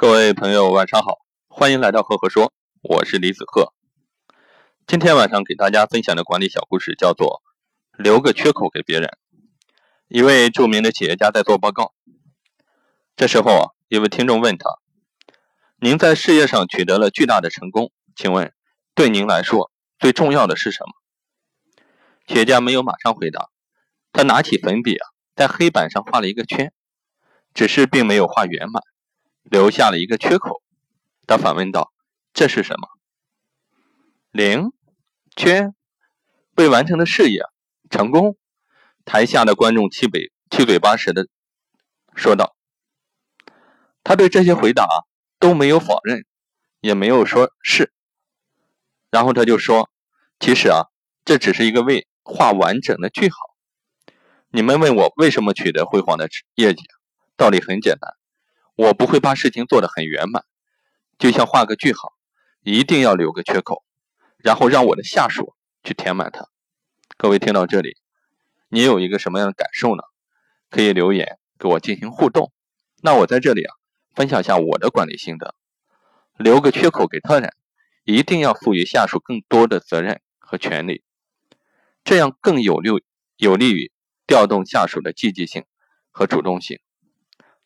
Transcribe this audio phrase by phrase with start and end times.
[0.00, 3.74] 各位朋友，晚上好，欢迎来到赫赫说，我是李子赫。
[4.86, 7.42] 今天晚上给大家分享的管理小故事叫做
[7.98, 9.10] “留个缺口给别人”。
[10.08, 11.92] 一位著名的企业家在做报告，
[13.14, 14.70] 这时候啊，一位听众问他
[15.76, 18.54] ：“您在事业上取得了巨大的成功，请问
[18.94, 20.94] 对您来说最重要的是什么？”
[22.26, 23.50] 企业家没有马上回答，
[24.14, 25.06] 他拿起粉笔啊，
[25.36, 26.72] 在黑板上画了一个圈，
[27.52, 28.82] 只是并没有画圆满。
[29.42, 30.62] 留下了一个缺口，
[31.26, 31.92] 他反问道
[32.32, 32.88] ：“这是什么？”
[34.30, 34.72] 零，
[35.34, 35.72] 缺，
[36.56, 37.42] 未完成的事业，
[37.90, 38.36] 成功。
[39.04, 41.26] 台下的观众七嘴七嘴八舌的
[42.14, 42.54] 说道。
[44.04, 44.86] 他对这些回答
[45.38, 46.24] 都没有否认，
[46.80, 47.92] 也没有说是。
[49.10, 49.90] 然后他就说
[50.38, 50.84] ：“其实啊，
[51.24, 53.36] 这只是一个未画完整的句号。
[54.50, 56.84] 你们问我为什么取得辉煌的业绩，
[57.36, 58.14] 道理很简单。”
[58.80, 60.46] 我不会把事情做得很圆满，
[61.18, 62.14] 就像画个句号，
[62.62, 63.84] 一定要留个缺口，
[64.38, 66.48] 然后让我的下属去填满它。
[67.18, 67.98] 各位听到这里，
[68.70, 70.02] 你有一个什么样的感受呢？
[70.70, 72.54] 可以留言给我进行互动。
[73.02, 73.74] 那我在这里啊，
[74.14, 75.54] 分享一下我的管理心得：
[76.38, 77.52] 留个缺口给他人，
[78.04, 81.04] 一定要赋予下属更多的责任和权利，
[82.02, 82.88] 这样更有利
[83.36, 83.92] 有利于
[84.26, 85.66] 调动下属的积极性
[86.10, 86.80] 和主动性。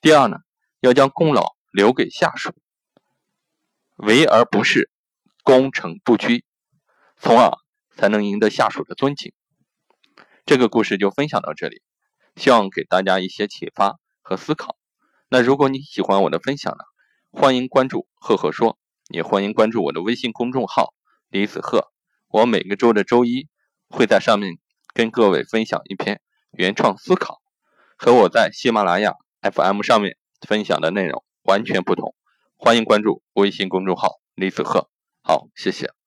[0.00, 0.38] 第二呢？
[0.84, 2.52] 要将功劳留给下属，
[3.96, 4.90] 为而不是
[5.42, 6.44] 功成不居，
[7.16, 7.56] 从而
[7.96, 9.32] 才能赢得下属的尊敬。
[10.44, 11.80] 这个故事就分享到这里，
[12.36, 14.76] 希望给大家一些启发和思考。
[15.30, 16.84] 那如果你喜欢我的分享呢，
[17.30, 20.92] 欢迎关注赫赫说，也欢迎关注我的微信公众号
[21.30, 21.90] 李子赫。
[22.28, 23.48] 我每个周的周一
[23.88, 24.58] 会在上面
[24.92, 27.40] 跟各位分享一篇原创思考，
[27.96, 30.18] 和我在喜马拉雅 FM 上面。
[30.44, 32.14] 分享的内容完全不同，
[32.56, 34.88] 欢迎关注微信公众号李子鹤。
[35.22, 36.03] 好，谢谢。